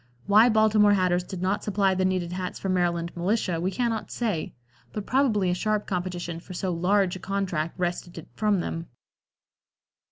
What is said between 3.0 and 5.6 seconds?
militia we cannot say, but probably a